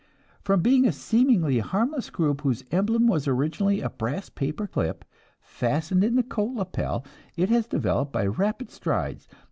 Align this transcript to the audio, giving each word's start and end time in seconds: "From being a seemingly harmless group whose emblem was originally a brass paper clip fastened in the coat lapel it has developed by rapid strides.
"From 0.41 0.63
being 0.63 0.87
a 0.87 0.91
seemingly 0.91 1.59
harmless 1.59 2.09
group 2.09 2.41
whose 2.41 2.65
emblem 2.71 3.05
was 3.05 3.27
originally 3.27 3.81
a 3.81 3.89
brass 3.91 4.29
paper 4.29 4.65
clip 4.65 5.05
fastened 5.41 6.03
in 6.03 6.15
the 6.15 6.23
coat 6.23 6.55
lapel 6.55 7.05
it 7.37 7.49
has 7.49 7.67
developed 7.67 8.11
by 8.11 8.25
rapid 8.25 8.71
strides. 8.71 9.27